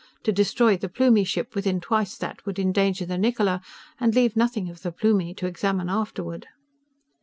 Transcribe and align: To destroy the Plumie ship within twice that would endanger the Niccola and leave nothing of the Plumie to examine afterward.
To 0.23 0.31
destroy 0.31 0.77
the 0.77 0.89
Plumie 0.89 1.23
ship 1.27 1.53
within 1.53 1.79
twice 1.79 2.17
that 2.17 2.43
would 2.43 2.57
endanger 2.57 3.05
the 3.05 3.19
Niccola 3.19 3.61
and 3.99 4.15
leave 4.15 4.35
nothing 4.35 4.67
of 4.67 4.81
the 4.81 4.91
Plumie 4.91 5.35
to 5.35 5.45
examine 5.45 5.89
afterward. 5.91 6.47